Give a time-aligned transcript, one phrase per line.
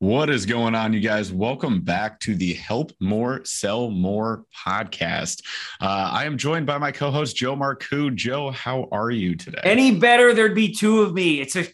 [0.00, 1.30] What is going on, you guys?
[1.30, 5.42] Welcome back to the Help More, Sell More podcast.
[5.78, 8.14] Uh, I am joined by my co host, Joe Marcoux.
[8.14, 9.60] Joe, how are you today?
[9.62, 11.42] Any better, there'd be two of me.
[11.42, 11.66] It's a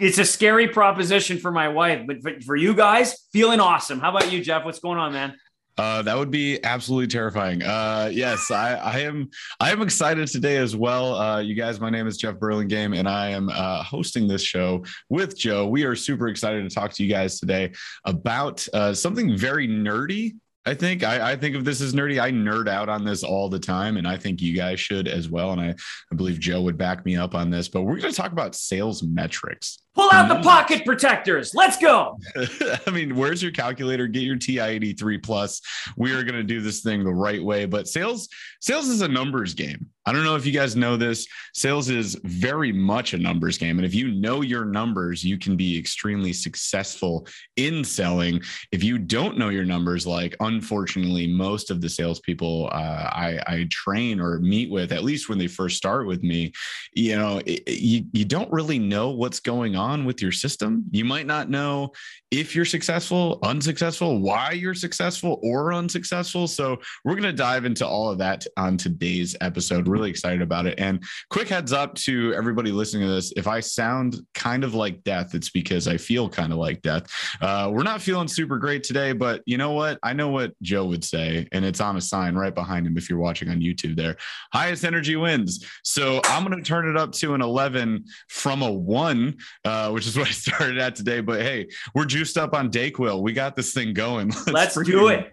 [0.00, 4.00] it's a scary proposition for my wife, but for you guys, feeling awesome.
[4.00, 4.64] How about you, Jeff?
[4.64, 5.36] What's going on, man?
[5.76, 7.62] Uh, that would be absolutely terrifying.
[7.62, 9.30] Uh, yes, I, I am.
[9.58, 11.14] I am excited today as well.
[11.14, 14.84] Uh, you guys, my name is Jeff Burlingame, and I am uh, hosting this show
[15.08, 15.66] with Joe.
[15.66, 17.72] We are super excited to talk to you guys today
[18.04, 20.34] about uh, something very nerdy
[20.66, 22.20] I think I, I, think of this as nerdy.
[22.20, 25.28] I nerd out on this all the time, and I think you guys should as
[25.28, 25.52] well.
[25.52, 25.74] And I,
[26.10, 27.68] I believe Joe would back me up on this.
[27.68, 29.83] But we're going to talk about sales metrics.
[29.94, 31.54] Pull out the pocket protectors.
[31.54, 32.18] Let's go.
[32.86, 34.06] I mean, where's your calculator?
[34.08, 35.60] Get your TI 83 plus.
[35.96, 37.66] We are going to do this thing the right way.
[37.66, 38.28] But sales,
[38.60, 39.86] sales is a numbers game.
[40.06, 41.26] I don't know if you guys know this.
[41.54, 43.78] Sales is very much a numbers game.
[43.78, 47.26] And if you know your numbers, you can be extremely successful
[47.56, 48.42] in selling.
[48.70, 53.66] If you don't know your numbers, like unfortunately, most of the salespeople uh, I, I,
[53.70, 56.52] train or meet with, at least when they first start with me,
[56.92, 60.84] you know, it, you, you don't really know what's going on with your system.
[60.90, 61.92] You might not know
[62.30, 66.48] if you're successful, unsuccessful, why you're successful or unsuccessful.
[66.48, 70.66] So we're going to dive into all of that on today's episode really excited about
[70.66, 70.78] it.
[70.78, 75.04] And quick heads up to everybody listening to this if I sound kind of like
[75.04, 77.06] death, it's because I feel kind of like death.
[77.40, 79.98] Uh, we're not feeling super great today, but you know what?
[80.02, 83.08] I know what Joe would say, and it's on a sign right behind him if
[83.08, 84.16] you're watching on YouTube there.
[84.52, 85.64] Highest energy wins.
[85.82, 90.06] So I'm going to turn it up to an 11 from a one, uh, which
[90.06, 91.20] is what I started at today.
[91.20, 93.22] But hey, we're juiced up on Dayquil.
[93.22, 94.28] We got this thing going.
[94.46, 95.30] Let's, Let's do it.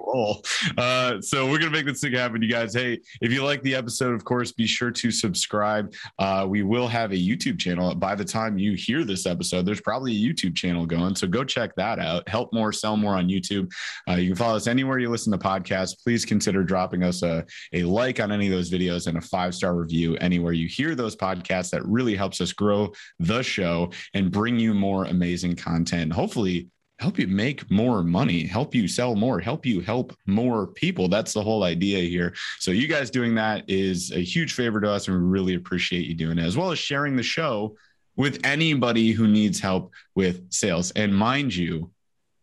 [0.78, 2.74] Uh, so we're going to make this thing happen, you guys.
[2.74, 5.94] Hey, if you like the episode, of course, be sure to subscribe.
[6.20, 7.94] Uh, we will have a YouTube channel.
[7.96, 11.16] By the time you hear this episode, there's probably a YouTube channel going.
[11.16, 12.28] So go check that out.
[12.28, 13.72] Help more, sell more on YouTube.
[14.10, 16.02] Uh, you can follow us anywhere you listen to podcasts.
[16.02, 19.56] Please consider dropping us a, a like on any of those videos and a five
[19.56, 21.70] star review anywhere you hear those podcasts.
[21.72, 26.14] That really helps us grow the show and bring you more amazing content.
[26.14, 26.70] Hopefully,
[27.00, 31.08] help you make more money, help you sell more, help you help more people.
[31.08, 32.34] That's the whole idea here.
[32.60, 36.06] So, you guys doing that is a huge favor to us, and we really appreciate
[36.08, 37.76] you doing it, as well as sharing the show
[38.16, 40.92] with anybody who needs help with sales.
[40.92, 41.92] And mind you,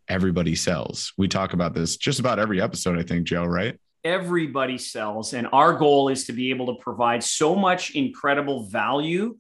[0.09, 1.13] everybody sells.
[1.17, 3.79] We talk about this just about every episode, I think, Joe, right?
[4.05, 5.35] Everybody sells.
[5.35, 9.37] And our goal is to be able to provide so much incredible value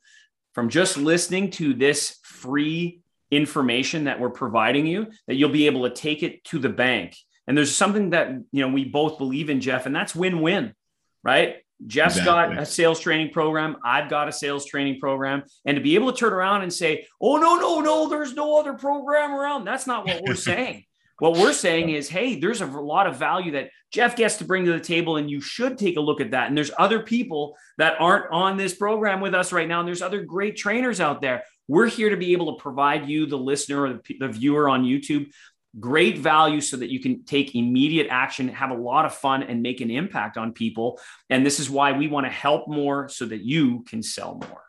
[0.55, 3.00] from just listening to this free
[3.31, 7.16] information that we're providing you that you'll be able to take it to the bank.
[7.47, 10.75] And there's something that you know we both believe in, Jeff, and that's win-win,
[11.22, 11.56] right?
[11.87, 12.56] Jeff's exactly.
[12.56, 13.76] got a sales training program.
[13.84, 15.44] I've got a sales training program.
[15.65, 18.59] And to be able to turn around and say, oh, no, no, no, there's no
[18.59, 19.65] other program around.
[19.65, 20.84] That's not what we're saying.
[21.20, 24.65] What we're saying is, hey, there's a lot of value that Jeff gets to bring
[24.66, 26.49] to the table, and you should take a look at that.
[26.49, 29.81] And there's other people that aren't on this program with us right now.
[29.81, 31.43] And there's other great trainers out there.
[31.69, 34.84] We're here to be able to provide you, the listener or the, the viewer on
[34.84, 35.31] YouTube,
[35.79, 39.62] great value so that you can take immediate action, have a lot of fun, and
[39.62, 40.99] make an impact on people.
[41.29, 44.62] And this is why we want to help more so that you can sell more.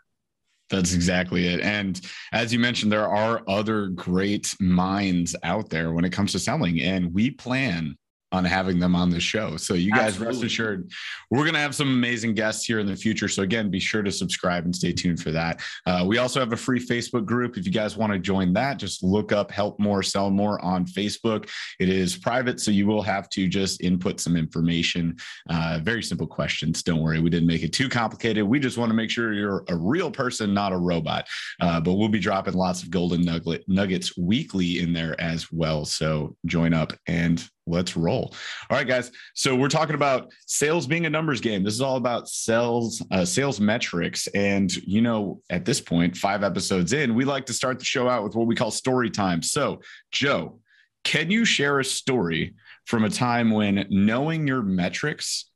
[0.70, 1.62] That's exactly it.
[1.62, 2.00] And
[2.32, 6.82] as you mentioned, there are other great minds out there when it comes to selling,
[6.82, 7.98] and we plan
[8.32, 9.58] on having them on the show.
[9.58, 10.36] So you guys Absolutely.
[10.36, 10.92] rest assured,
[11.32, 13.28] we're going to have some amazing guests here in the future.
[13.28, 15.62] So again, be sure to subscribe and stay tuned for that.
[15.86, 17.58] Uh, we also have a free Facebook group.
[17.58, 20.86] If you guys want to join that, just look up Help More, Sell More on
[20.86, 21.50] Facebook.
[21.80, 25.18] It is private, so you will have to just input some information.
[25.50, 26.84] Uh, very simple questions.
[26.84, 28.44] Don't worry, we didn't make it too complicated.
[28.44, 31.28] We just want to make sure you're a real person, not a robot.
[31.60, 35.86] Uh, but we'll be dropping lots of golden nugget, nuggets weekly in there as well.
[35.86, 38.34] So join up and let's roll.
[38.70, 39.12] All right, guys.
[39.34, 41.64] So we're talking about sales being a numbers game.
[41.64, 44.28] This is all about sales, uh, sales metrics.
[44.28, 48.10] And you know, at this point, five episodes in, we like to start the show
[48.10, 49.42] out with what we call story time.
[49.42, 49.82] So,
[50.12, 50.60] Joe,
[51.04, 52.56] can you share a story
[52.86, 55.50] from a time when knowing your metrics,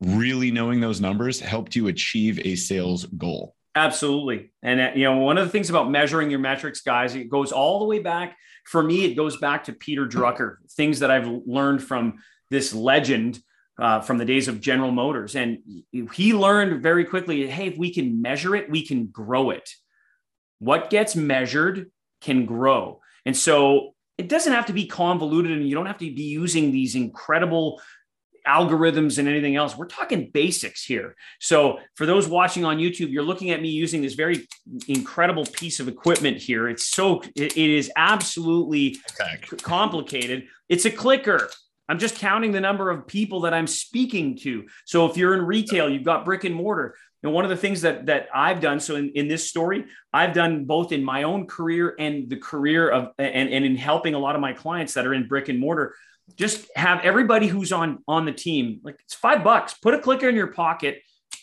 [0.00, 3.54] really knowing those numbers, helped you achieve a sales goal?
[3.78, 4.50] Absolutely.
[4.60, 7.52] And, uh, you know, one of the things about measuring your metrics, guys, it goes
[7.52, 8.36] all the way back.
[8.64, 12.18] For me, it goes back to Peter Drucker, things that I've learned from
[12.50, 13.38] this legend
[13.80, 15.36] uh, from the days of General Motors.
[15.36, 15.58] And
[16.12, 19.70] he learned very quickly hey, if we can measure it, we can grow it.
[20.58, 23.00] What gets measured can grow.
[23.24, 26.72] And so it doesn't have to be convoluted and you don't have to be using
[26.72, 27.80] these incredible
[28.48, 29.76] algorithms and anything else.
[29.76, 31.14] We're talking basics here.
[31.38, 34.48] So, for those watching on YouTube, you're looking at me using this very
[34.88, 36.68] incredible piece of equipment here.
[36.68, 38.96] It's so, it, is absolutely
[39.62, 40.46] complicated.
[40.68, 41.50] It's a clicker.
[41.88, 44.64] I'm just counting the number of people that I'm speaking to.
[44.86, 46.94] So, if you're in retail, you've got brick and mortar.
[47.22, 50.32] And one of the things that that I've done, so in, in this story, I've
[50.32, 54.18] done both in my own career and the career of and, and in helping a
[54.18, 55.94] lot of my clients that are in brick and mortar
[56.36, 59.74] just have everybody who's on on the team like it's five bucks.
[59.74, 61.02] Put a clicker in your pocket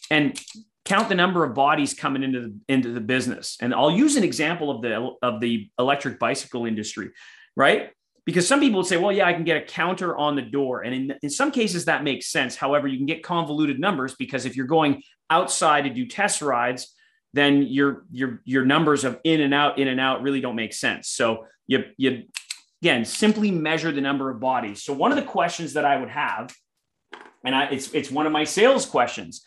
[0.10, 0.40] and
[0.86, 3.58] count the number of bodies coming into the into the business.
[3.60, 7.12] And i'll use an example of the of the electric bicycle industry
[7.58, 7.92] right?
[8.26, 10.82] Because some people would say well yeah i can get a counter on the door.
[10.82, 12.56] And in, in some cases that makes sense.
[12.56, 16.94] However you can get convoluted numbers because if you're going outside to do test rides
[17.34, 20.74] then your your your numbers of in and out in and out really don't make
[20.74, 21.10] sense.
[21.10, 22.24] So you you
[22.81, 24.83] again, simply measure the number of bodies.
[24.83, 26.54] So one of the questions that I would have,
[27.44, 29.44] and I, it's it's one of my sales questions,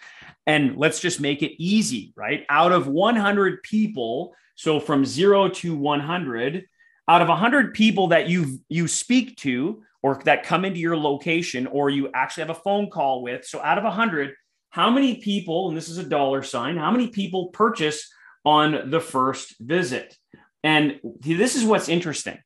[0.47, 2.45] and let's just make it easy, right?
[2.49, 6.65] Out of 100 people, so from zero to 100,
[7.09, 11.67] out of 100 people that you you speak to or that come into your location
[11.67, 14.35] or you actually have a phone call with, so out of 100,
[14.71, 18.09] how many people, and this is a dollar sign, how many people purchase
[18.45, 20.17] on the first visit?
[20.63, 22.39] And this is what's interesting.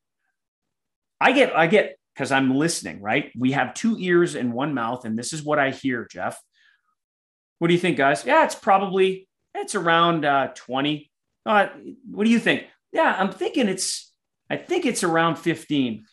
[1.22, 3.30] I get, I get, because I'm listening, right?
[3.38, 6.40] We have two ears and one mouth, and this is what I hear, Jeff.
[7.58, 8.24] What do you think, guys?
[8.26, 11.10] Yeah, it's probably it's around uh, 20.
[11.46, 11.68] Uh,
[12.10, 12.64] what do you think?
[12.92, 14.12] Yeah, I'm thinking it's
[14.50, 16.04] I think it's around 15.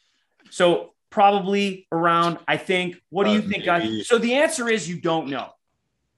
[0.51, 3.01] So probably around, I think.
[3.09, 4.07] What do you uh, think, guys?
[4.07, 5.49] So the answer is you don't know,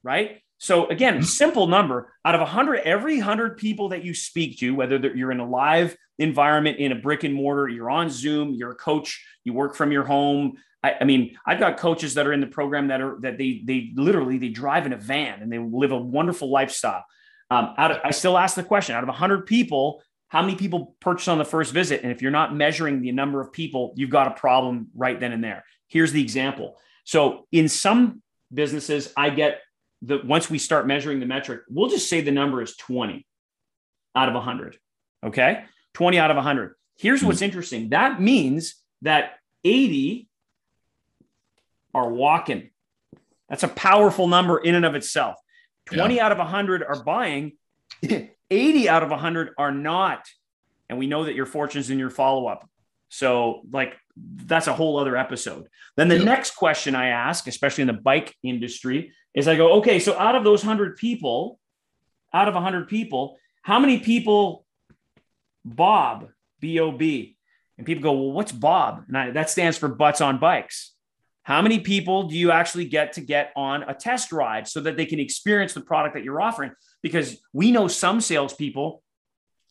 [0.03, 0.41] right?
[0.61, 4.97] So again, simple number out of 100, every 100 people that you speak to, whether
[5.15, 8.75] you're in a live environment in a brick and mortar, you're on Zoom, you're a
[8.75, 10.53] coach, you work from your home.
[10.83, 13.63] I, I, mean, I've got coaches that are in the program that are that they
[13.65, 17.05] they literally they drive in a van and they live a wonderful lifestyle.
[17.49, 20.95] Um, out of, I still ask the question: out of 100 people, how many people
[20.99, 22.03] purchase on the first visit?
[22.03, 25.31] And if you're not measuring the number of people, you've got a problem right then
[25.31, 25.65] and there.
[25.87, 26.77] Here's the example.
[27.03, 28.21] So in some
[28.53, 29.61] businesses, I get
[30.01, 33.25] the once we start measuring the metric, we'll just say the number is 20
[34.15, 34.77] out of 100.
[35.23, 35.63] Okay.
[35.93, 36.75] 20 out of 100.
[36.97, 37.27] Here's hmm.
[37.27, 39.33] what's interesting that means that
[39.63, 40.27] 80
[41.93, 42.69] are walking.
[43.49, 45.35] That's a powerful number in and of itself.
[45.87, 46.25] 20 yeah.
[46.25, 47.53] out of 100 are buying,
[48.49, 50.25] 80 out of 100 are not.
[50.89, 52.67] And we know that your fortunes in your follow up.
[53.09, 55.67] So, like, that's a whole other episode.
[55.97, 59.99] Then the next question I ask, especially in the bike industry, is I go, okay,
[59.99, 61.59] so out of those 100 people,
[62.33, 64.65] out of 100 people, how many people
[65.63, 66.29] Bob,
[66.59, 67.37] B O B?
[67.77, 69.05] And people go, well, what's Bob?
[69.07, 70.93] And I, that stands for butts on bikes.
[71.43, 74.95] How many people do you actually get to get on a test ride so that
[74.95, 76.71] they can experience the product that you're offering?
[77.01, 79.01] Because we know some salespeople,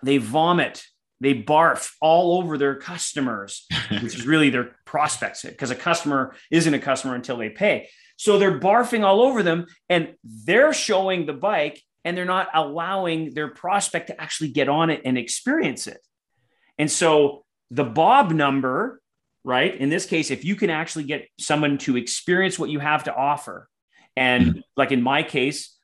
[0.03, 0.85] they vomit,
[1.21, 6.75] they barf all over their customers, which is really their prospects, because a customer isn't
[6.75, 7.89] a customer until they pay.
[8.21, 13.33] So they're barfing all over them and they're showing the bike and they're not allowing
[13.33, 16.07] their prospect to actually get on it and experience it.
[16.79, 19.01] And so the Bob number,
[19.43, 19.75] right?
[19.75, 23.15] In this case, if you can actually get someone to experience what you have to
[23.15, 23.71] offer,
[24.15, 25.75] and like in my case,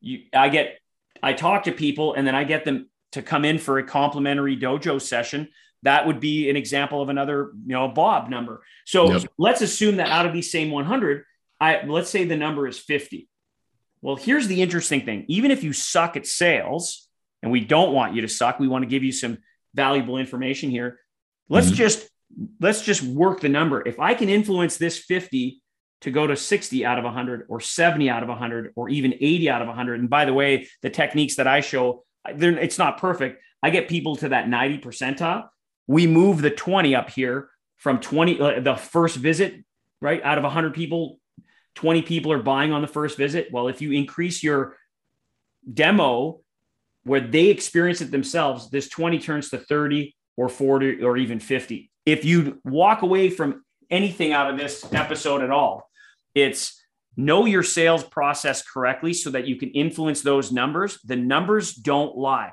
[0.00, 0.78] you, I get,
[1.24, 4.56] I talk to people and then I get them to come in for a complimentary
[4.56, 5.48] dojo session.
[5.82, 8.62] That would be an example of another, you know, Bob number.
[8.86, 9.24] So yep.
[9.38, 11.24] let's assume that out of these same 100,
[11.60, 13.28] I let's say the number is 50.
[14.02, 15.26] Well, here's the interesting thing.
[15.28, 17.08] Even if you suck at sales,
[17.42, 19.38] and we don't want you to suck, we want to give you some
[19.74, 20.98] valuable information here.
[21.48, 21.76] Let's mm-hmm.
[21.76, 22.08] just
[22.60, 23.86] let's just work the number.
[23.86, 25.60] If I can influence this 50
[26.02, 29.50] to go to 60 out of 100 or 70 out of 100 or even 80
[29.50, 33.42] out of 100 and by the way, the techniques that I show, it's not perfect.
[33.62, 35.48] I get people to that 90 percentile.
[35.86, 39.64] We move the 20 up here from 20 uh, the first visit,
[40.00, 40.22] right?
[40.22, 41.18] Out of 100 people,
[41.76, 43.48] 20 people are buying on the first visit.
[43.52, 44.76] Well, if you increase your
[45.72, 46.40] demo
[47.04, 51.90] where they experience it themselves, this 20 turns to 30 or 40 or even 50.
[52.06, 55.88] If you walk away from anything out of this episode at all,
[56.34, 56.80] it's
[57.16, 60.98] know your sales process correctly so that you can influence those numbers.
[61.04, 62.52] The numbers don't lie.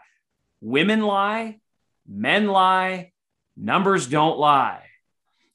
[0.62, 1.59] Women lie,
[2.07, 3.12] men lie,
[3.55, 4.83] numbers don't lie.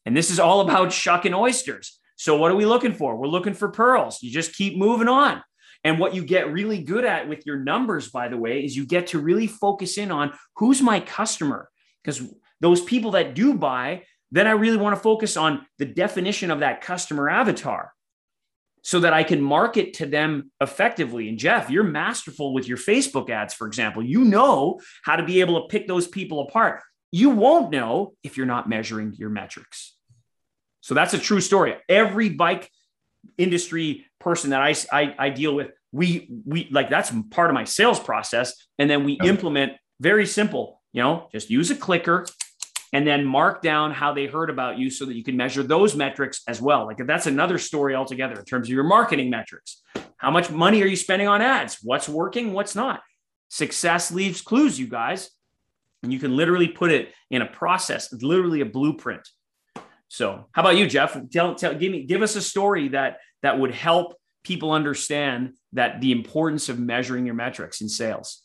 [0.07, 1.99] And this is all about shucking oysters.
[2.23, 3.17] So what are we looking for?
[3.17, 4.23] We're looking for pearls.
[4.23, 5.43] You just keep moving on.
[5.83, 8.87] And what you get really good at with your numbers, by the way, is you
[8.87, 11.69] get to really focus in on who's my customer.
[12.01, 12.23] Because
[12.61, 16.61] those people that do buy, then I really want to focus on the definition of
[16.61, 17.91] that customer avatar.
[18.83, 21.29] so that I can market to them effectively.
[21.29, 24.03] And Jeff, you're masterful with your Facebook ads, for example.
[24.03, 26.83] You know how to be able to pick those people apart.
[27.13, 29.97] You won't know if you're not measuring your metrics.
[30.83, 31.77] So that's a true story.
[31.89, 32.71] Every bike
[33.39, 37.65] industry person that I, I, I deal with, we we like that's part of my
[37.65, 40.81] sales process, and then we implement very simple.
[40.93, 42.27] You know, just use a clicker,
[42.93, 45.95] and then mark down how they heard about you so that you can measure those
[45.95, 46.87] metrics as well.
[46.87, 49.83] Like that's another story altogether in terms of your marketing metrics.
[50.17, 51.79] How much money are you spending on ads?
[51.83, 52.53] What's working?
[52.53, 53.03] What's not?
[53.49, 55.31] Success leaves clues, you guys.
[56.03, 59.29] And you can literally put it in a process, literally a blueprint.
[60.13, 61.17] So, how about you, Jeff?
[61.31, 64.15] Tell, tell, give me, give us a story that that would help
[64.45, 68.43] people understand that the importance of measuring your metrics in sales.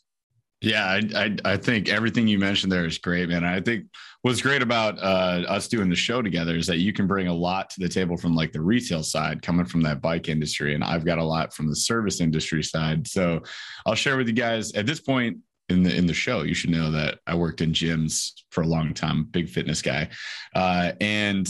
[0.62, 3.44] Yeah, I, I, I think everything you mentioned there is great, man.
[3.44, 3.84] I think
[4.22, 7.34] what's great about uh, us doing the show together is that you can bring a
[7.34, 10.82] lot to the table from like the retail side, coming from that bike industry, and
[10.82, 13.06] I've got a lot from the service industry side.
[13.06, 13.42] So
[13.84, 15.36] I'll share with you guys at this point
[15.68, 16.42] in the in the show.
[16.42, 20.08] You should know that I worked in gyms for a long time, big fitness guy,
[20.54, 21.48] uh, and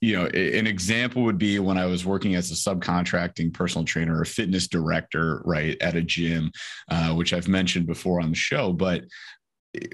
[0.00, 4.20] you know, an example would be when I was working as a subcontracting personal trainer
[4.20, 6.50] or fitness director, right, at a gym,
[6.90, 8.72] uh, which I've mentioned before on the show.
[8.72, 9.04] But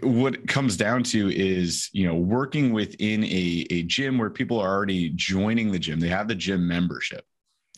[0.02, 4.70] what comes down to is, you know, working within a, a gym where people are
[4.70, 7.24] already joining the gym, they have the gym membership.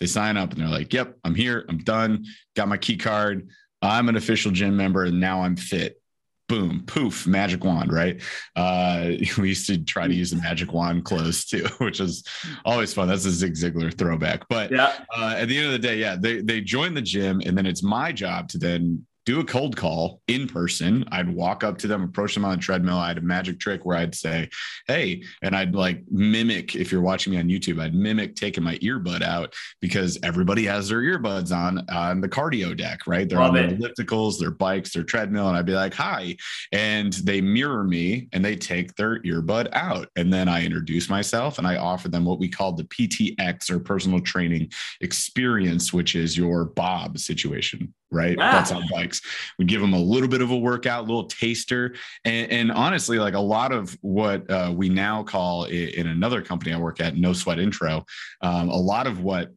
[0.01, 2.25] They sign up and they're like, yep, I'm here, I'm done,
[2.57, 3.49] got my key card.
[3.85, 6.01] I'm an official gym member and now I'm fit
[6.49, 8.21] boom, poof, magic wand, right?
[8.55, 12.25] Uh, we used to try to use the magic wand close too, which is
[12.65, 13.09] always fun.
[13.09, 14.43] That's a Zig Ziglar throwback.
[14.49, 14.93] But yeah.
[15.17, 17.67] uh, at the end of the day, yeah, they they join the gym, and then
[17.67, 21.05] it's my job to then do a cold call in person.
[21.11, 22.99] I'd walk up to them, approach them on the treadmill.
[22.99, 24.49] I had a magic trick where I'd say,
[24.87, 28.77] Hey, and I'd like mimic, if you're watching me on YouTube, I'd mimic taking my
[28.79, 33.29] earbud out because everybody has their earbuds on on the cardio deck, right?
[33.29, 33.79] They're Love on it.
[33.79, 35.49] their ellipticals, their bikes, their treadmill.
[35.49, 36.37] And I'd be like, Hi.
[36.73, 40.09] And they mirror me and they take their earbud out.
[40.17, 43.79] And then I introduce myself and I offer them what we call the PTX or
[43.79, 48.37] personal training experience, which is your Bob situation right?
[48.39, 48.53] Yeah.
[48.53, 49.21] That's on bikes.
[49.59, 51.95] We give them a little bit of a workout, a little taster.
[52.25, 56.73] And, and honestly, like a lot of what uh, we now call in another company
[56.73, 58.05] I work at, No Sweat Intro,
[58.41, 59.51] um, a lot of what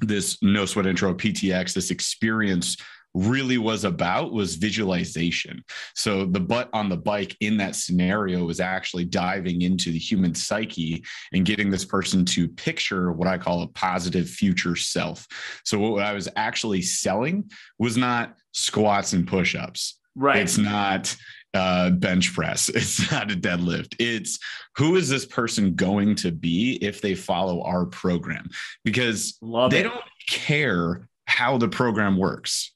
[0.00, 2.76] this No Sweat Intro PTX, this experience
[3.16, 5.64] really was about was visualization.
[5.94, 10.34] So the butt on the bike in that scenario was actually diving into the human
[10.34, 15.26] psyche and getting this person to picture what I call a positive future self.
[15.64, 19.98] So what I was actually selling was not squats and push-ups.
[20.14, 20.42] Right.
[20.42, 21.16] It's not
[21.54, 22.68] uh, bench press.
[22.74, 23.96] It's not a deadlift.
[23.98, 24.38] It's
[24.76, 28.50] who is this person going to be if they follow our program?
[28.84, 29.84] Because Love they it.
[29.84, 32.72] don't care how the program works.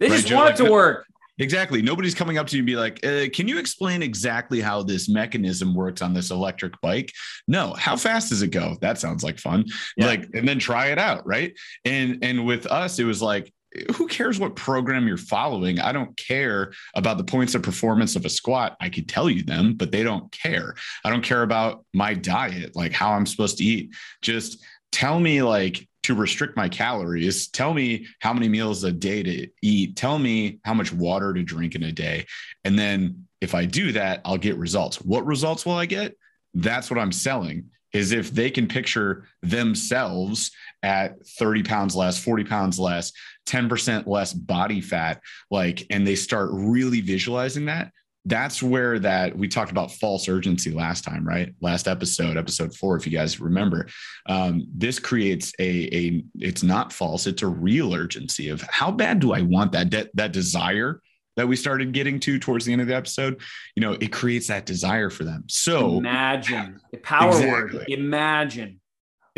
[0.00, 1.06] They right, just want it to work.
[1.40, 1.82] Exactly.
[1.82, 5.08] Nobody's coming up to you and be like, uh, "Can you explain exactly how this
[5.08, 7.12] mechanism works on this electric bike?"
[7.46, 7.74] No.
[7.74, 8.76] How fast does it go?
[8.80, 9.64] That sounds like fun.
[9.96, 10.06] Yeah.
[10.06, 11.56] Like, and then try it out, right?
[11.84, 13.52] And and with us, it was like,
[13.94, 15.78] who cares what program you're following?
[15.78, 18.76] I don't care about the points of performance of a squat.
[18.80, 20.74] I could tell you them, but they don't care.
[21.04, 23.94] I don't care about my diet, like how I'm supposed to eat.
[24.22, 27.48] Just tell me like to restrict my calories.
[27.48, 29.94] Tell me how many meals a day to eat.
[29.94, 32.24] Tell me how much water to drink in a day.
[32.64, 34.96] And then if i do that i'll get results.
[35.02, 36.16] What results will i get?
[36.54, 40.50] That's what i'm selling is if they can picture themselves
[40.82, 43.12] at 30 pounds less 40 pounds less
[43.46, 47.92] 10% less body fat like and they start really visualizing that
[48.28, 51.54] that's where that we talked about false urgency last time, right?
[51.60, 53.88] Last episode, episode four, if you guys remember.
[54.26, 59.20] Um, this creates a a it's not false, it's a real urgency of how bad
[59.20, 61.00] do I want that de- that desire
[61.36, 63.40] that we started getting to towards the end of the episode.
[63.76, 65.44] You know, it creates that desire for them.
[65.48, 67.78] So imagine the power exactly.
[67.78, 67.84] word.
[67.88, 68.80] Imagine.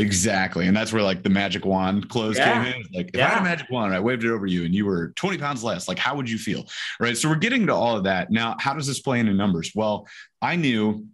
[0.00, 0.66] Exactly.
[0.66, 2.64] And that's where like the magic wand close yeah.
[2.64, 2.82] came in.
[2.94, 3.26] Like if yeah.
[3.26, 5.62] I had a magic wand, I waved it over you and you were 20 pounds
[5.62, 6.66] less, like how would you feel?
[6.98, 7.16] Right.
[7.16, 8.30] So we're getting to all of that.
[8.30, 9.72] Now, how does this play into numbers?
[9.74, 10.06] Well,
[10.40, 11.06] I knew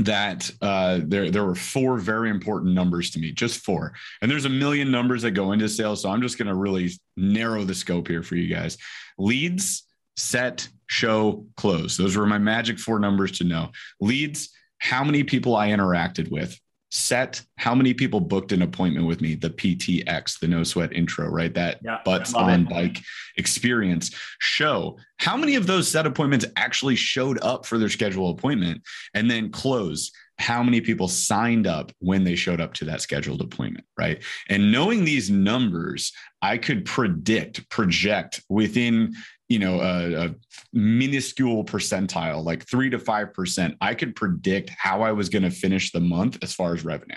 [0.00, 3.94] that uh, there there were four very important numbers to me, just four.
[4.22, 6.90] And there's a million numbers that go into sales, so I'm just going to really
[7.16, 8.78] narrow the scope here for you guys.
[9.18, 9.84] Leads,
[10.16, 11.96] set, show, close.
[11.96, 13.70] Those were my magic four numbers to know.
[14.00, 16.56] Leads, how many people I interacted with
[16.90, 21.28] set how many people booked an appointment with me the ptx the no sweat intro
[21.28, 22.68] right that yeah, butts on it.
[22.68, 22.98] bike
[23.36, 28.80] experience show how many of those set appointments actually showed up for their scheduled appointment
[29.14, 33.40] and then close how many people signed up when they showed up to that scheduled
[33.40, 34.22] appointment, right?
[34.48, 39.14] And knowing these numbers, I could predict, project within
[39.48, 40.34] you know a, a,
[40.72, 45.90] minuscule percentile like 3 to 5% i could predict how i was going to finish
[45.92, 47.16] the month as far as revenue.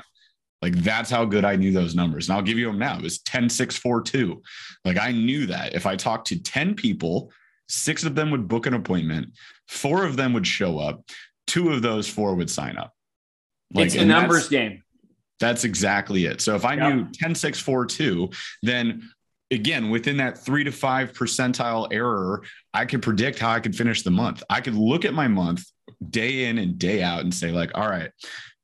[0.61, 2.97] Like that's how good i knew those numbers and i'll give you them now.
[2.97, 4.41] It was 10 6 4 2
[4.85, 5.73] like i knew that.
[5.73, 7.31] If i talked to 10 people
[7.67, 9.29] six of them would book an appointment
[9.67, 11.03] four of them would show up
[11.51, 12.93] two of those four would sign up.
[13.73, 14.83] Like, it's a numbers game.
[15.39, 16.39] That's exactly it.
[16.39, 16.93] So if I yep.
[16.93, 18.29] knew 10, 6, 4, 2,
[18.61, 19.09] then
[19.51, 22.43] again, within that three to five percentile error,
[22.73, 24.41] I could predict how I could finish the month.
[24.49, 25.63] I could look at my month
[26.09, 28.09] day in and day out and say, like, all right,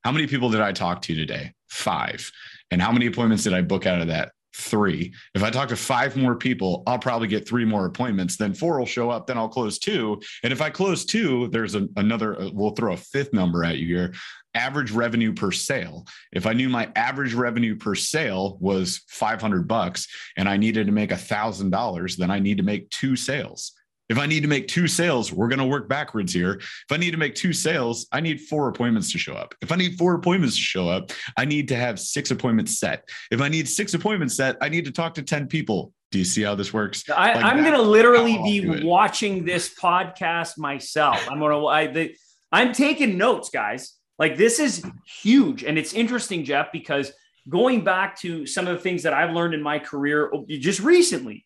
[0.03, 1.53] how many people did I talk to today?
[1.69, 2.31] Five.
[2.71, 4.31] And how many appointments did I book out of that?
[4.55, 5.13] Three.
[5.35, 8.37] If I talk to five more people, I'll probably get three more appointments.
[8.37, 9.27] Then four will show up.
[9.27, 10.19] Then I'll close two.
[10.43, 13.77] And if I close two, there's a, another, uh, we'll throw a fifth number at
[13.77, 14.13] you here
[14.57, 16.05] average revenue per sale.
[16.31, 20.91] If I knew my average revenue per sale was 500 bucks and I needed to
[20.91, 23.73] make a thousand dollars, then I need to make two sales.
[24.09, 26.53] If I need to make two sales, we're going to work backwards here.
[26.53, 29.53] If I need to make two sales, I need four appointments to show up.
[29.61, 33.07] If I need four appointments to show up, I need to have six appointments set.
[33.31, 35.91] If I need six appointments set, I need to talk to 10 people.
[36.11, 37.03] Do you see how this works?
[37.09, 41.19] I, am going to literally be watching this podcast myself.
[41.29, 42.13] I'm going to, I,
[42.51, 43.96] I'm taking notes, guys.
[44.19, 45.63] Like this is huge.
[45.63, 47.11] And it's interesting, Jeff, because
[47.47, 50.79] going back to some of the things that I've learned in my career oh, just
[50.79, 51.45] recently,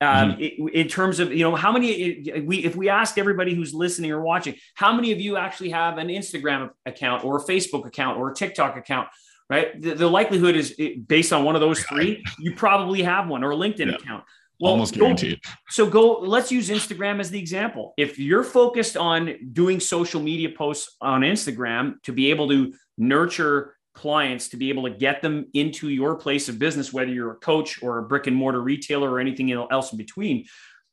[0.00, 0.68] um, mm-hmm.
[0.68, 4.20] in terms of you know how many we if we ask everybody who's listening or
[4.20, 8.30] watching how many of you actually have an instagram account or a facebook account or
[8.30, 9.08] a tiktok account
[9.48, 10.74] right the, the likelihood is
[11.06, 13.94] based on one of those three you probably have one or a linkedin yeah.
[13.94, 14.24] account
[14.64, 15.42] well, Almost guaranteed.
[15.42, 17.92] Go, so go, let's use Instagram as the example.
[17.98, 23.76] If you're focused on doing social media posts on Instagram to be able to nurture
[23.94, 27.36] clients, to be able to get them into your place of business, whether you're a
[27.36, 30.46] coach or a brick and mortar retailer or anything else in between,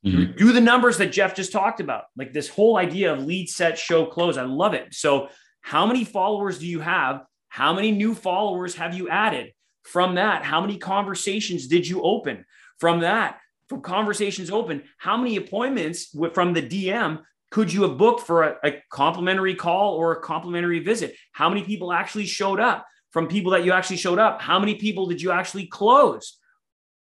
[0.04, 0.36] mm-hmm.
[0.36, 2.04] do the numbers that Jeff just talked about.
[2.14, 4.36] Like this whole idea of lead set, show, close.
[4.36, 4.92] I love it.
[4.92, 5.28] So,
[5.62, 7.24] how many followers do you have?
[7.48, 9.54] How many new followers have you added?
[9.82, 12.44] From that, how many conversations did you open?
[12.78, 13.38] From that,
[13.72, 18.56] from conversations open, how many appointments from the DM could you have booked for a,
[18.64, 21.14] a complimentary call or a complimentary visit?
[21.32, 22.86] How many people actually showed up?
[23.10, 26.38] From people that you actually showed up, how many people did you actually close?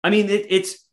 [0.03, 0.85] I mean, it, it's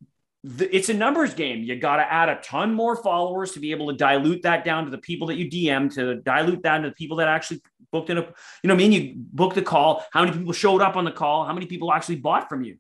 [0.45, 1.65] it's a numbers game.
[1.65, 4.85] You got to add a ton more followers to be able to dilute that down
[4.85, 7.61] to the people that you DM, to dilute that to the people that actually
[7.91, 8.23] booked in a,
[8.63, 10.05] you know, I mean, you booked a call.
[10.13, 11.45] How many people showed up on the call?
[11.45, 12.77] How many people actually bought from you?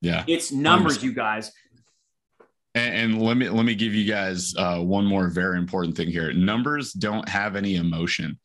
[0.00, 1.52] Yeah, it's numbers, you guys.
[2.76, 6.08] And, and, let me let me give you guys uh, one more very important thing
[6.08, 6.32] here.
[6.32, 8.38] Numbers don't have any emotion,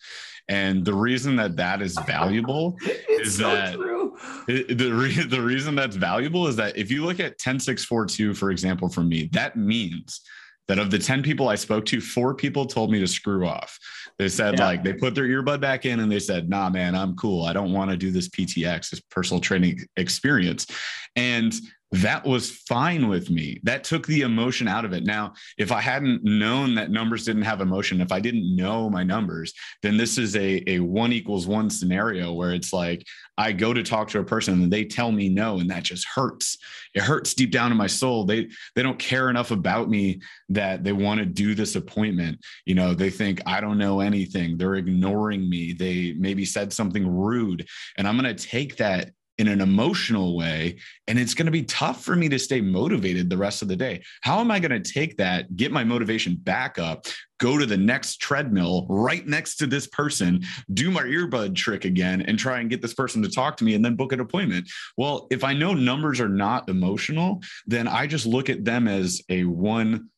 [0.48, 2.78] and the reason that that is valuable
[3.10, 3.76] is so that
[4.48, 7.84] it, the re- the reason that's valuable is that if you look at ten six
[7.84, 10.22] four two, for example, from me, that means
[10.67, 13.78] that of the 10 people I spoke to, four people told me to screw off.
[14.17, 14.67] They said, yeah.
[14.67, 17.44] like, they put their earbud back in and they said, nah, man, I'm cool.
[17.44, 20.67] I don't want to do this PTX, this personal training experience.
[21.17, 21.54] And
[21.91, 23.60] that was fine with me.
[23.63, 25.04] That took the emotion out of it.
[25.04, 29.04] Now, if I hadn't known that numbers didn't have emotion, if I didn't know my
[29.04, 33.06] numbers, then this is a, a one equals one scenario where it's like
[33.38, 36.08] I go to talk to a person and they tell me no, and that just
[36.08, 36.58] hurts.
[36.93, 38.23] It hurts deep down in my soul.
[38.23, 42.39] They they don't care enough about me that they want to do this appointment.
[42.65, 44.58] You know, they think I don't know anything.
[44.58, 45.73] They're ignoring me.
[45.73, 47.67] They maybe said something rude.
[47.97, 50.78] And I'm going to take that in an emotional way.
[51.08, 53.76] And it's going to be tough for me to stay motivated the rest of the
[53.76, 54.04] day.
[54.22, 57.08] How am I going to take that, get my motivation back up,
[57.39, 62.22] go to the next treadmill right next to this person, do my earbud trick again,
[62.22, 64.70] and try and get this person to talk to me and then book an appointment?
[64.96, 69.22] Well, if I know numbers are not emotional, then I just look at them as
[69.30, 70.10] a one,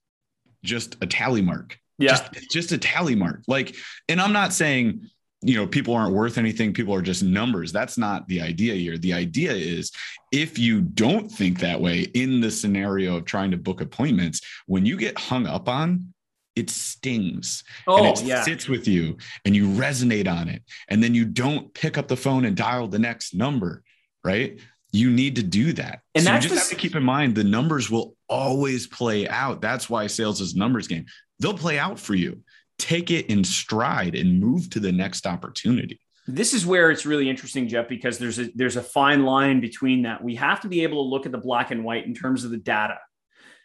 [0.64, 1.80] just a tally mark.
[1.98, 2.10] Yeah.
[2.10, 3.44] Just, just a tally mark.
[3.48, 3.76] Like,
[4.10, 5.10] and I'm not saying,
[5.44, 7.72] you know people aren't worth anything people are just numbers.
[7.72, 8.98] That's not the idea here.
[8.98, 9.92] The idea is
[10.32, 14.86] if you don't think that way in the scenario of trying to book appointments when
[14.86, 16.14] you get hung up on
[16.56, 17.64] it stings.
[17.88, 18.44] Oh, and it yeah.
[18.44, 20.62] sits with you and you resonate on it.
[20.88, 23.82] And then you don't pick up the phone and dial the next number
[24.24, 24.60] right?
[24.92, 26.02] You need to do that.
[26.16, 26.76] And so that's you just the...
[26.76, 29.62] have to keep in mind the numbers will always play out.
[29.62, 31.06] That's why sales is numbers game.
[31.40, 32.42] They'll play out for you
[32.78, 36.00] take it in stride and move to the next opportunity.
[36.28, 40.04] This is where it's really interesting, Jeff, because there's a there's a fine line between
[40.04, 40.24] that.
[40.24, 42.52] We have to be able to look at the black and white in terms of
[42.52, 42.98] the data.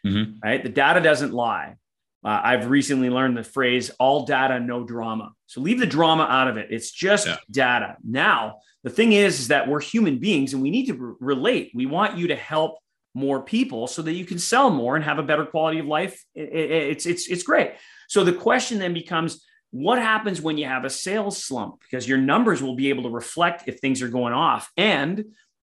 [0.05, 0.39] Mm-hmm.
[0.43, 0.61] Right?
[0.61, 1.75] The data doesn't lie.
[2.23, 5.31] Uh, I've recently learned the phrase all data, no drama.
[5.47, 6.67] So leave the drama out of it.
[6.69, 7.37] It's just yeah.
[7.49, 7.95] data.
[8.03, 11.71] Now, the thing is, is that we're human beings and we need to re- relate.
[11.73, 12.79] We want you to help
[13.13, 16.23] more people so that you can sell more and have a better quality of life.
[16.35, 17.71] It, it, it's, it's, it's great.
[18.09, 21.79] So the question then becomes, what happens when you have a sales slump?
[21.81, 24.71] Because your numbers will be able to reflect if things are going off.
[24.75, 25.25] And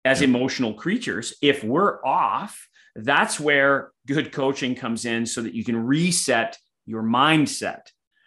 [0.03, 5.63] as emotional creatures, if we're off, that's where good coaching comes in so that you
[5.63, 7.83] can reset your mindset.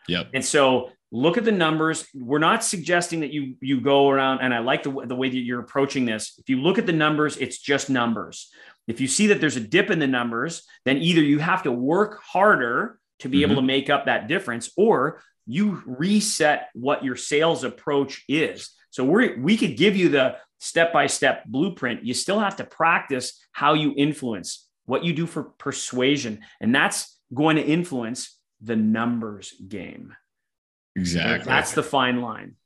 [0.08, 0.28] Yep.
[0.34, 2.06] And so look at the numbers.
[2.14, 5.36] We're not suggesting that you you go around and I like the, the way that
[5.36, 6.38] you're approaching this.
[6.38, 8.50] If you look at the numbers, it's just numbers.
[8.86, 11.72] If you see that there's a dip in the numbers, then either you have to
[11.72, 13.52] work harder to be mm-hmm.
[13.52, 18.70] able to make up that difference or you reset what your sales approach is.
[18.90, 22.04] So we we could give you the step by step blueprint.
[22.04, 26.40] You still have to practice how you influence, what you do for persuasion.
[26.60, 30.14] And that's going to influence the numbers game.
[30.94, 31.46] Exactly.
[31.46, 32.56] That's the fine line.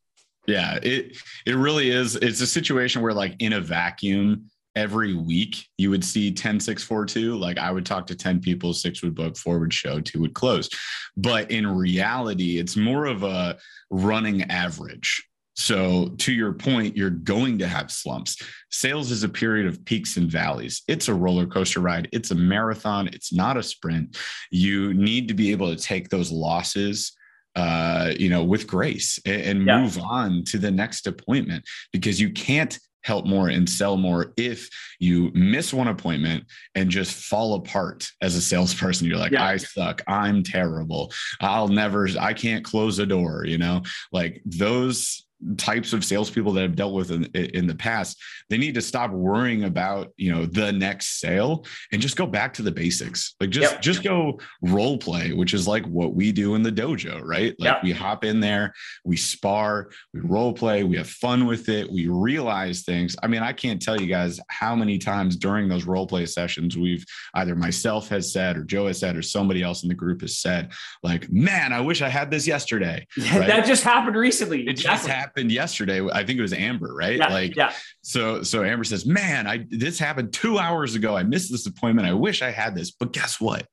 [0.47, 2.17] Yeah, it it really is.
[2.17, 6.83] It's a situation where like in a vacuum, every week you would see 10 6
[6.83, 10.01] 4 2 like i would talk to 10 people six would book four would show
[10.01, 10.69] two would close
[11.17, 13.57] but in reality it's more of a
[13.91, 18.39] running average so, to your point, you're going to have slumps.
[18.71, 20.83] Sales is a period of peaks and valleys.
[20.89, 24.17] It's a roller coaster ride, it's a marathon, it's not a sprint.
[24.51, 27.13] You need to be able to take those losses
[27.57, 29.83] uh, you know, with grace and, and yeah.
[29.83, 34.69] move on to the next appointment because you can't help more and sell more if
[34.99, 39.07] you miss one appointment and just fall apart as a salesperson.
[39.07, 39.45] You're like yeah.
[39.45, 40.03] i suck.
[40.07, 41.13] I'm terrible.
[41.41, 43.83] I'll never i can't close a door you know?
[44.13, 45.27] Like those
[45.57, 49.11] types of salespeople that have dealt with in, in the past, they need to stop
[49.11, 53.35] worrying about you know the next sale and just go back to the basics.
[53.41, 53.83] Like just yep.
[53.83, 57.55] just go role play, which is like what we do in the dojo, right?
[57.59, 57.83] Like yep.
[57.83, 58.75] we hop in there,
[59.05, 63.17] we spar, we role play, we have fun with it, we realize things.
[63.23, 66.77] I mean, I can't tell you guys how many times during those role play sessions
[66.77, 70.21] we've either myself has said or Joe has said or somebody else in the group
[70.21, 70.73] has said,
[71.03, 73.07] like, man, I wish I had this yesterday.
[73.31, 73.47] Right?
[73.47, 74.67] that just happened recently.
[74.67, 76.07] It just happened happened yesterday.
[76.13, 77.19] I think it was Amber, right?
[77.19, 77.73] Yeah, like, yeah.
[78.03, 81.17] So, so Amber says, "Man, I this happened two hours ago.
[81.17, 82.09] I missed this appointment.
[82.09, 83.67] I wish I had this, but guess what?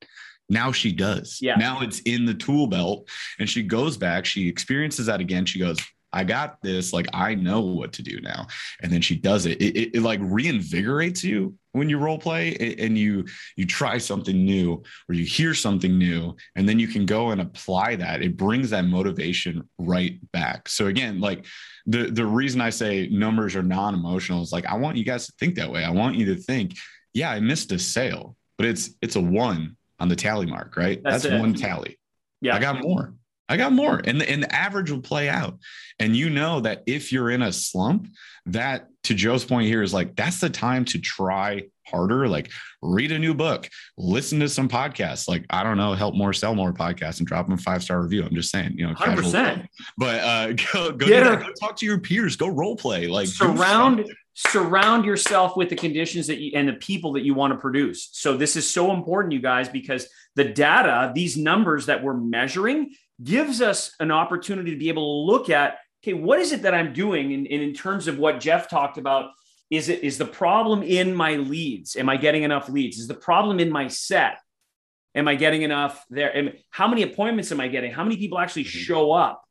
[0.50, 1.40] Now she does.
[1.42, 1.56] Yeah.
[1.56, 4.26] Now it's in the tool belt, and she goes back.
[4.26, 5.46] She experiences that again.
[5.46, 5.78] She goes,
[6.14, 6.94] I got this.
[6.94, 8.48] Like I know what to do now.
[8.82, 9.62] And then she does it.
[9.62, 14.46] It, it, it like reinvigorates you when you role play and you you try something
[14.46, 18.36] new or you hear something new and then you can go and apply that it
[18.36, 20.68] brings that motivation right back.
[20.68, 21.46] So again like
[21.86, 25.34] the the reason i say numbers are non-emotional is like i want you guys to
[25.40, 25.84] think that way.
[25.84, 26.76] I want you to think
[27.14, 31.02] yeah i missed a sale but it's it's a one on the tally mark right?
[31.04, 31.98] That's, that's one tally.
[32.42, 32.56] Yeah.
[32.56, 33.14] I got more
[33.50, 34.02] I got more.
[34.04, 35.58] And the, and the average will play out.
[36.00, 38.08] And you know that if you're in a slump,
[38.48, 42.28] that to Joe's point here is like, that's the time to try harder.
[42.28, 45.28] Like read a new book, listen to some podcasts.
[45.28, 48.24] Like, I don't know, help more, sell more podcasts and drop them a five-star review.
[48.24, 49.66] I'm just saying, you know, 100%.
[49.98, 55.06] but uh, go, go, go, talk to your peers, go role play, like surround, surround
[55.06, 58.10] yourself with the conditions that you, and the people that you want to produce.
[58.12, 62.94] So this is so important, you guys, because the data, these numbers that we're measuring
[63.24, 66.74] gives us an opportunity to be able to look at okay what is it that
[66.74, 67.34] i'm doing?
[67.34, 69.32] And, in terms of what jeff talked about
[69.70, 71.96] is it is the problem in my leads?
[71.96, 72.98] Am i getting enough leads?
[72.98, 74.40] Is the problem in my set?
[75.16, 76.36] Am i getting enough there?
[76.36, 77.92] And how many appointments am i getting?
[77.92, 78.80] How many people actually mm-hmm.
[78.80, 79.44] show up?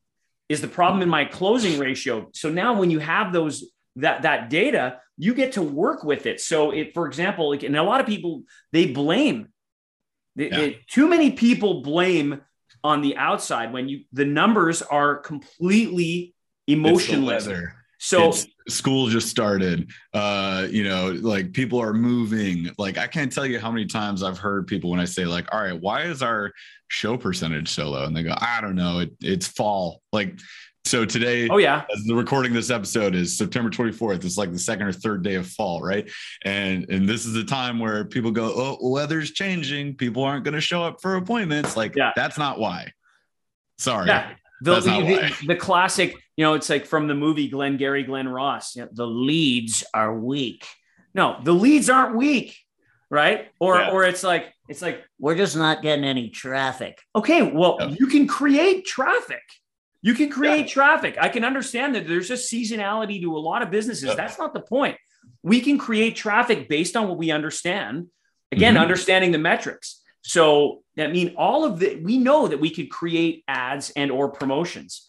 [0.48, 2.30] Is the problem in my closing ratio?
[2.32, 3.64] So now when you have those
[3.96, 6.40] that that data you get to work with it.
[6.40, 9.48] So it for example like, and a lot of people they blame
[10.36, 10.58] yeah.
[10.58, 12.42] it, too many people blame
[12.84, 16.34] on the outside when you the numbers are completely
[16.66, 17.48] emotionless.
[17.98, 19.90] So it's, school just started.
[20.12, 22.70] Uh, you know, like people are moving.
[22.78, 25.46] Like I can't tell you how many times I've heard people when I say like,
[25.52, 26.52] "All right, why is our
[26.88, 29.00] show percentage so low?" And they go, "I don't know.
[29.00, 30.38] It, it's fall." Like
[30.86, 34.24] so today, oh yeah, as the recording this episode is September 24th.
[34.24, 36.08] It's like the second or third day of fall, right?
[36.44, 39.96] And and this is the time where people go, oh, weather's changing.
[39.96, 41.76] People aren't going to show up for appointments.
[41.76, 42.12] Like yeah.
[42.14, 42.92] that's not why.
[43.78, 44.06] Sorry.
[44.06, 44.34] Yeah.
[44.62, 48.74] The, the, the, the, classic, you know, it's like from the movie Glengarry, Glen Ross.
[48.74, 50.64] You know, the leads are weak.
[51.14, 52.56] No, the leads aren't weak,
[53.10, 53.48] right?
[53.60, 53.90] Or yeah.
[53.90, 56.98] or it's like it's like we're just not getting any traffic.
[57.14, 57.88] Okay, well, yeah.
[57.98, 59.42] you can create traffic.
[60.02, 60.72] You can create yeah.
[60.72, 61.16] traffic.
[61.20, 64.04] I can understand that there's a seasonality to a lot of businesses.
[64.04, 64.14] Yeah.
[64.14, 64.96] That's not the point.
[65.42, 68.08] We can create traffic based on what we understand.
[68.52, 68.82] Again, mm-hmm.
[68.82, 70.02] understanding the metrics.
[70.22, 74.28] So I mean, all of the we know that we could create ads and or
[74.28, 75.08] promotions,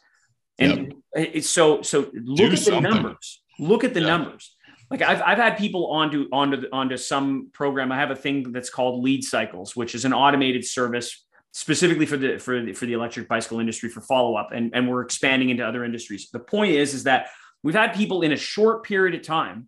[0.60, 1.30] and yep.
[1.34, 2.84] it's so so look Do at something.
[2.84, 3.42] the numbers.
[3.60, 4.08] Look at the yeah.
[4.08, 4.56] numbers.
[4.90, 7.92] Like I've I've had people onto onto onto some program.
[7.92, 11.26] I have a thing that's called Lead Cycles, which is an automated service
[11.58, 14.88] specifically for the for the, for the electric bicycle industry for follow up, and and
[14.88, 16.30] we're expanding into other industries.
[16.30, 17.30] The point is is that
[17.64, 19.68] we've had people in a short period of time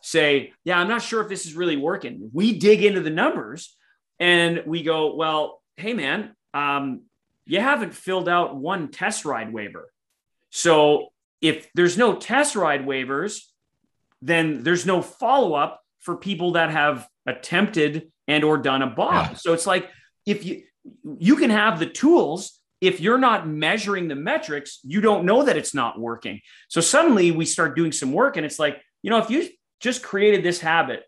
[0.00, 3.76] say, "Yeah, I'm not sure if this is really working." We dig into the numbers
[4.18, 7.02] and we go, "Well, hey man, um,
[7.44, 9.92] you haven't filled out one test ride waiver,
[10.50, 13.42] so." If there's no test ride waivers,
[14.22, 19.32] then there's no follow up for people that have attempted and or done a Bob.
[19.32, 19.34] Yeah.
[19.34, 19.90] So it's like
[20.24, 20.62] if you
[21.18, 22.60] you can have the tools.
[22.80, 26.40] If you're not measuring the metrics you don't know that it's not working.
[26.68, 29.48] So suddenly we start doing some work and it's like you know if you
[29.80, 31.04] just created this habit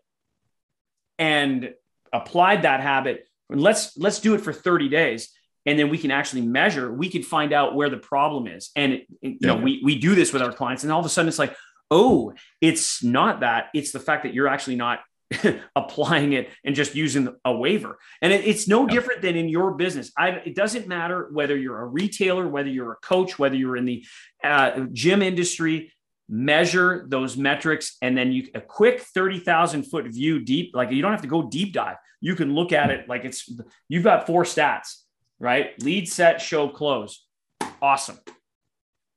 [1.17, 1.73] and
[2.11, 5.29] applied that habit let's let's do it for 30 days
[5.65, 6.91] and then we can actually measure.
[6.91, 8.71] We can find out where the problem is.
[8.75, 9.47] And it, you yeah.
[9.47, 11.55] know we we do this with our clients and all of a sudden it's like
[11.91, 13.67] oh it's not that.
[13.73, 15.01] It's the fact that you're actually not
[15.75, 17.99] applying it and just using a waiver.
[18.21, 20.11] And it, it's no different than in your business.
[20.17, 23.85] I, it doesn't matter whether you're a retailer, whether you're a coach, whether you're in
[23.85, 24.05] the
[24.43, 25.93] uh, gym industry.
[26.31, 30.75] Measure those metrics, and then you a quick thirty thousand foot view deep.
[30.75, 31.95] Like you don't have to go deep dive.
[32.21, 33.51] You can look at it like it's
[33.87, 34.97] you've got four stats,
[35.39, 35.71] right?
[35.81, 37.25] Lead, set, show, close.
[37.81, 38.19] Awesome.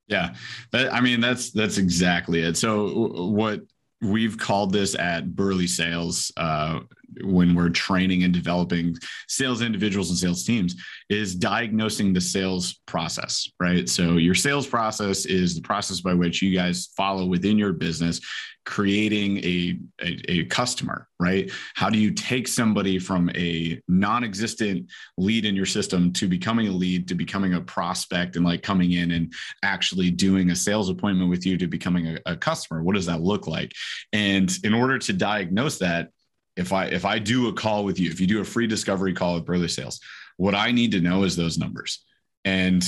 [0.07, 0.33] Yeah,
[0.71, 2.57] that, I mean that's that's exactly it.
[2.57, 2.87] So
[3.29, 3.61] what
[4.03, 6.79] we've called this at Burly Sales uh,
[7.23, 8.95] when we're training and developing
[9.27, 10.75] sales individuals and sales teams
[11.09, 13.87] is diagnosing the sales process, right?
[13.89, 18.21] So your sales process is the process by which you guys follow within your business
[18.65, 21.51] creating a, a, a, customer, right?
[21.75, 26.67] How do you take somebody from a non existent lead in your system to becoming
[26.67, 30.89] a lead, to becoming a prospect, and like coming in and actually doing a sales
[30.89, 32.83] appointment with you to becoming a, a customer?
[32.83, 33.73] What does that look like?
[34.13, 36.09] And in order to diagnose that,
[36.55, 39.13] if I if I do a call with you, if you do a free discovery
[39.13, 39.99] call with Burly Sales,
[40.37, 42.03] what I need to know is those numbers.
[42.45, 42.83] And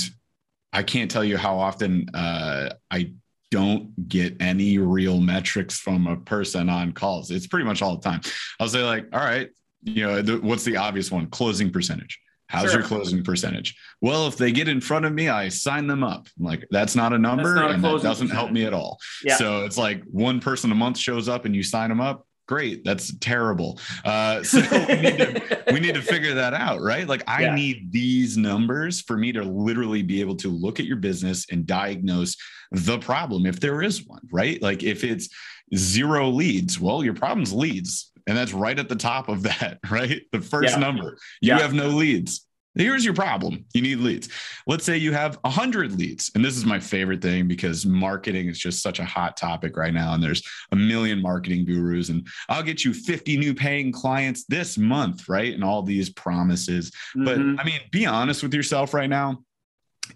[0.72, 3.12] I can't tell you how often uh, I
[3.50, 7.30] don't get any real metrics from a person on calls.
[7.30, 8.20] It's pretty much all the time.
[8.60, 9.48] I'll say like, all right,
[9.82, 11.28] you know, the, what's the obvious one?
[11.28, 12.20] Closing percentage.
[12.48, 12.80] How's sure.
[12.80, 13.76] your closing percentage?
[14.00, 16.28] Well, if they get in front of me, I sign them up.
[16.38, 18.32] I'm like, that's not a number not and that doesn't percentage.
[18.32, 18.98] help me at all.
[19.24, 19.36] Yeah.
[19.36, 22.84] So it's like one person a month shows up and you sign them up great
[22.84, 27.22] that's terrible uh, so we need, to, we need to figure that out right like
[27.26, 27.54] i yeah.
[27.54, 31.66] need these numbers for me to literally be able to look at your business and
[31.66, 32.36] diagnose
[32.72, 35.28] the problem if there is one right like if it's
[35.74, 40.22] zero leads well your problem's leads and that's right at the top of that right
[40.32, 40.80] the first yeah.
[40.80, 41.58] number you yeah.
[41.58, 43.64] have no leads Here's your problem.
[43.72, 44.28] You need leads.
[44.66, 46.30] Let's say you have 100 leads.
[46.34, 49.94] And this is my favorite thing because marketing is just such a hot topic right
[49.94, 50.14] now.
[50.14, 52.10] And there's a million marketing gurus.
[52.10, 55.54] And I'll get you 50 new paying clients this month, right?
[55.54, 56.90] And all these promises.
[57.16, 57.24] Mm-hmm.
[57.24, 59.42] But I mean, be honest with yourself right now.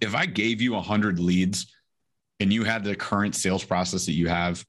[0.00, 1.74] If I gave you 100 leads
[2.38, 4.64] and you had the current sales process that you have,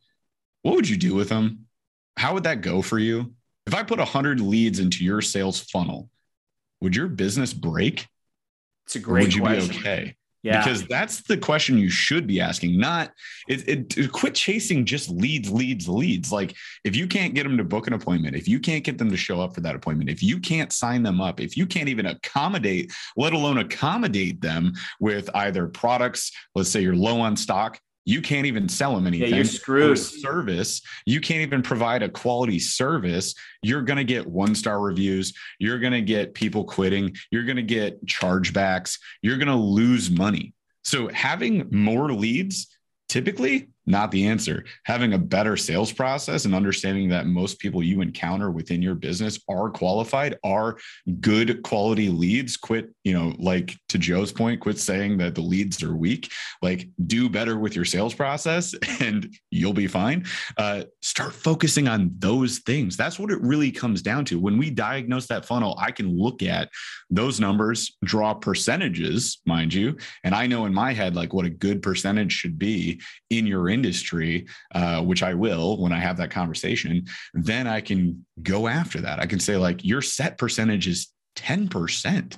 [0.61, 1.67] what would you do with them?
[2.17, 3.33] How would that go for you?
[3.67, 6.09] If I put 100 leads into your sales funnel,
[6.81, 8.07] would your business break?
[8.85, 9.69] It's a great would you question.
[9.69, 10.15] be okay?
[10.43, 10.63] Yeah.
[10.63, 13.11] Because that's the question you should be asking, not
[13.47, 16.31] it, it, quit chasing just leads, leads, leads.
[16.31, 19.11] Like if you can't get them to book an appointment, if you can't get them
[19.11, 21.89] to show up for that appointment, if you can't sign them up, if you can't
[21.89, 27.79] even accommodate, let alone accommodate them with either products, let's say you're low on stock,
[28.05, 29.29] you can't even sell them anything.
[29.29, 29.97] Yeah, you're screwed.
[29.97, 33.35] Service, you can't even provide a quality service.
[33.61, 35.33] You're going to get one star reviews.
[35.59, 37.15] You're going to get people quitting.
[37.29, 38.97] You're going to get chargebacks.
[39.21, 40.53] You're going to lose money.
[40.83, 42.67] So having more leads
[43.07, 44.65] typically not the answer.
[44.85, 49.39] Having a better sales process and understanding that most people you encounter within your business
[49.49, 50.77] are qualified, are
[51.19, 52.57] good quality leads.
[52.57, 56.31] Quit, you know, like to Joe's point, quit saying that the leads are weak.
[56.61, 60.25] Like, do better with your sales process and you'll be fine.
[60.57, 62.95] Uh, start focusing on those things.
[62.95, 64.39] That's what it really comes down to.
[64.39, 66.69] When we diagnose that funnel, I can look at
[67.09, 69.97] those numbers, draw percentages, mind you.
[70.23, 73.69] And I know in my head, like what a good percentage should be in your
[73.71, 79.01] industry, uh, which I will when I have that conversation, then I can go after
[79.01, 79.19] that.
[79.19, 81.07] I can say, like, your set percentage is
[81.37, 82.37] 10%.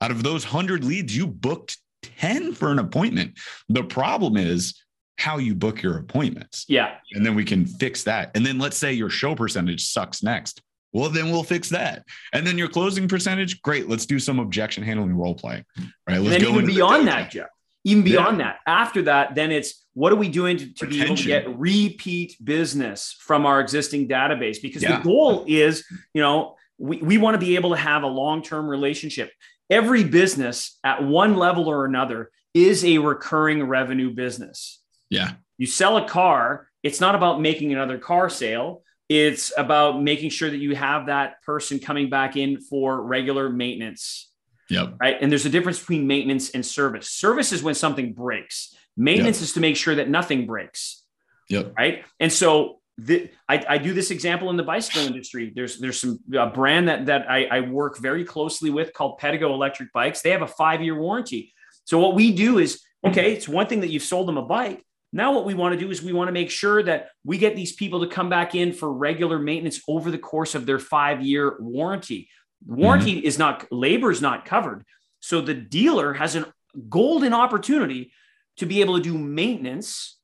[0.00, 3.38] Out of those 100 leads, you booked 10 for an appointment.
[3.68, 4.80] The problem is,
[5.16, 6.64] how you book your appointments.
[6.68, 6.96] Yeah.
[7.12, 8.30] And then we can fix that.
[8.34, 10.60] And then let's say your show percentage sucks next.
[10.92, 12.04] Well, then we'll fix that.
[12.32, 13.88] And then your closing percentage, great.
[13.88, 15.64] Let's do some objection handling role playing.
[16.08, 16.20] Right.
[16.20, 17.48] Let's and then even beyond that, Jeff.
[17.84, 18.44] Even beyond yeah.
[18.44, 21.58] that, after that, then it's what are we doing to, to be able to get
[21.58, 24.60] repeat business from our existing database?
[24.60, 24.96] Because yeah.
[24.96, 28.66] the goal is, you know, we, we want to be able to have a long-term
[28.66, 29.30] relationship.
[29.70, 34.80] Every business at one level or another is a recurring revenue business.
[35.10, 35.32] Yeah.
[35.58, 38.82] You sell a car, it's not about making another car sale.
[39.08, 44.30] It's about making sure that you have that person coming back in for regular maintenance.
[44.70, 44.96] Yep.
[45.00, 45.16] Right.
[45.20, 47.10] And there's a difference between maintenance and service.
[47.10, 48.74] Service is when something breaks.
[48.96, 49.44] Maintenance yep.
[49.44, 51.02] is to make sure that nothing breaks.
[51.50, 51.74] Yep.
[51.76, 52.04] Right.
[52.20, 55.52] And so the, I, I, do this example in the bicycle industry.
[55.54, 59.50] There's there's some a brand that that I, I work very closely with called Pedego
[59.50, 60.22] Electric Bikes.
[60.22, 61.52] They have a five year warranty.
[61.84, 63.32] So what we do is okay.
[63.32, 64.84] It's one thing that you've sold them a bike.
[65.12, 67.56] Now what we want to do is we want to make sure that we get
[67.56, 71.20] these people to come back in for regular maintenance over the course of their five
[71.20, 72.28] year warranty.
[72.66, 73.26] Warranty mm-hmm.
[73.26, 74.84] is not labor is not covered.
[75.20, 76.52] So the dealer has a
[76.88, 78.12] golden opportunity
[78.56, 80.18] to be able to do maintenance,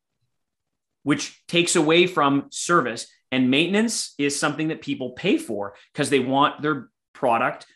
[1.02, 3.06] which takes away from service.
[3.32, 7.66] And maintenance is something that people pay for because they want their product,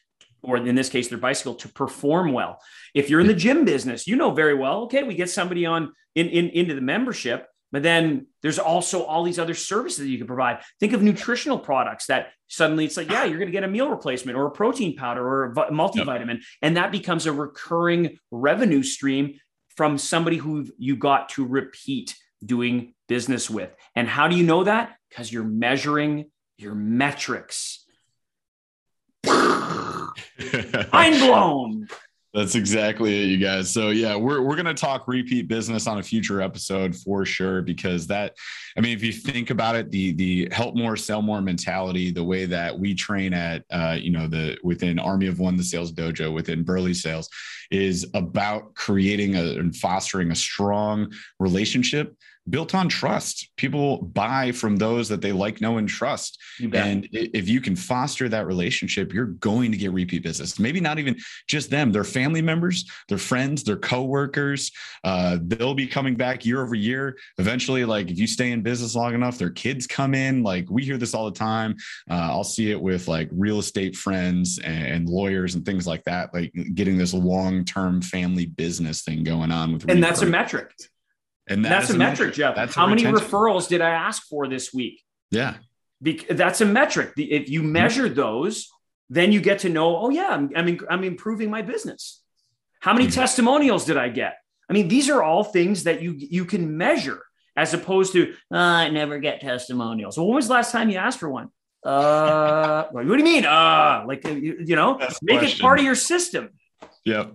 [0.43, 2.59] or in this case, their bicycle, to perform well.
[2.93, 5.93] If you're in the gym business, you know very well, okay, we get somebody on
[6.15, 10.17] in, in into the membership but then there's also all these other services that you
[10.17, 10.61] can provide.
[10.79, 13.91] Think of nutritional products that suddenly it's like, yeah, you're going to get a meal
[13.91, 16.35] replacement or a protein powder or a multivitamin.
[16.35, 16.43] Yep.
[16.63, 19.41] And that becomes a recurring revenue stream
[19.77, 22.15] from somebody who you got to repeat
[22.47, 23.75] doing business with.
[23.97, 24.95] And how do you know that?
[25.09, 27.85] Because you're measuring your metrics.
[29.27, 30.15] Mind
[30.93, 31.89] blown.
[32.35, 33.71] That's exactly it, you guys.
[33.71, 38.09] So yeah, we're we're gonna talk repeat business on a future episode for sure because
[38.09, 38.37] that,
[38.77, 42.25] I mean, if you think about it, the the help more, sell more mentality, the
[42.25, 45.93] way that we train at, uh, you know, the within Army of One, the sales
[45.93, 47.29] dojo within Burly Sales,
[47.71, 52.17] is about creating a, and fostering a strong relationship
[52.49, 53.51] built on trust.
[53.57, 56.41] People buy from those that they like, know, and trust.
[56.73, 60.59] And if you can foster that relationship, you're going to get repeat business.
[60.59, 61.17] Maybe not even
[61.49, 64.71] just them, their family members, their friends, their coworkers.
[65.03, 67.17] Uh, they'll be coming back year over year.
[67.39, 70.43] Eventually, like if you stay in business long enough, their kids come in.
[70.43, 71.77] Like we hear this all the time.
[72.11, 76.05] Uh, I'll see it with like real estate friends and, and lawyers and things like
[76.05, 79.91] that, like getting this long term family business thing going on with.
[79.91, 80.73] And that's a metric
[81.47, 82.55] and that that's a, metric, metric, Jeff.
[82.57, 85.03] That's How many referrals did I ask for this week?
[85.31, 85.57] Yeah.
[86.03, 87.13] Be- that's a metric.
[87.17, 88.69] If you measure those,
[89.11, 92.23] then you get to know, oh, yeah, I'm, I'm, in- I'm improving my business.
[92.81, 93.21] How many mm-hmm.
[93.21, 94.37] testimonials did I get?
[94.69, 97.23] I mean, these are all things that you, you can measure
[97.57, 100.15] as opposed to, oh, I never get testimonials.
[100.15, 101.51] So when was the last time you asked for one?
[101.85, 103.45] Uh, what do you mean?
[103.45, 106.51] Uh, like, you, you know, That's make it part of your system.
[107.05, 107.35] Yep,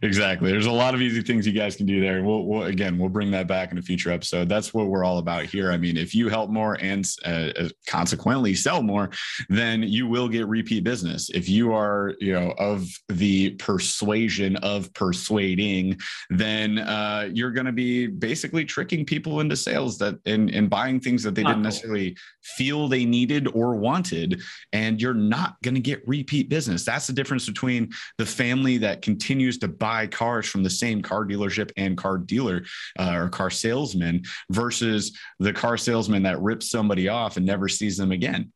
[0.00, 0.50] exactly.
[0.50, 2.22] There's a lot of easy things you guys can do there.
[2.22, 4.48] We'll, we'll, again, we'll bring that back in a future episode.
[4.48, 5.70] That's what we're all about here.
[5.70, 9.10] I mean, if you help more and uh, uh, consequently sell more,
[9.50, 11.28] then you will get repeat business.
[11.28, 17.72] If you are, you know, of the persuasion of persuading, then uh, you're going to
[17.72, 22.16] be basically tricking people into sales that and, and buying things that they didn't necessarily
[22.42, 24.40] feel they needed or wanted,
[24.72, 26.86] and you're not going to get repeat business.
[26.86, 31.24] That's the difference between the family that continues to buy cars from the same car
[31.24, 32.64] dealership and car dealer
[32.98, 37.96] uh, or car salesman versus the car salesman that rips somebody off and never sees
[37.96, 38.52] them again.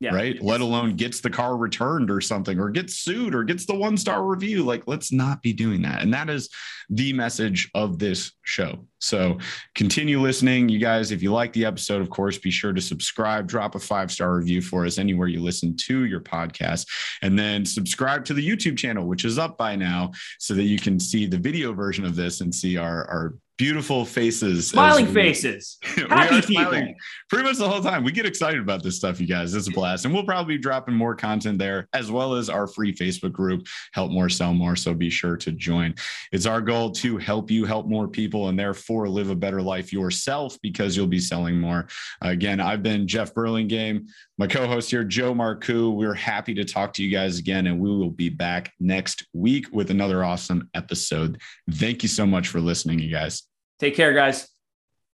[0.00, 0.14] Yeah.
[0.14, 0.42] Right.
[0.42, 3.96] Let alone gets the car returned or something, or gets sued or gets the one
[3.96, 4.64] star review.
[4.64, 6.02] Like, let's not be doing that.
[6.02, 6.50] And that is
[6.90, 8.86] the message of this show.
[8.98, 9.38] So
[9.74, 10.68] continue listening.
[10.68, 13.78] You guys, if you like the episode, of course, be sure to subscribe, drop a
[13.78, 16.86] five star review for us anywhere you listen to your podcast,
[17.22, 20.78] and then subscribe to the YouTube channel, which is up by now, so that you
[20.78, 25.78] can see the video version of this and see our, our beautiful faces, smiling faces,
[25.82, 26.94] happy people.
[27.28, 28.02] Pretty much the whole time.
[28.02, 29.54] We get excited about this stuff, you guys.
[29.54, 32.66] It's a blast, and we'll probably be dropping more content there, as well as our
[32.66, 34.76] free Facebook group, Help More Sell More.
[34.76, 35.94] So be sure to join.
[36.32, 39.92] It's our goal to help you help more people, and therefore live a better life
[39.92, 41.86] yourself because you'll be selling more.
[42.22, 45.94] Again, I've been Jeff Burlingame, my co-host here, Joe Marcoux.
[45.94, 49.66] We're happy to talk to you guys again, and we will be back next week
[49.72, 51.40] with another awesome episode.
[51.70, 53.43] Thank you so much for listening, you guys.
[53.78, 54.53] Take care, guys.